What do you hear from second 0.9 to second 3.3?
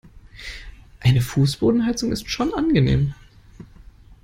Eine Fußbodenheizung ist schon angenehm.